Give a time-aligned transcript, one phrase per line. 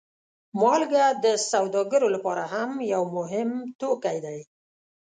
[0.59, 3.49] مالګه د سوداګرو لپاره هم یو مهم
[3.81, 4.39] توکی دی.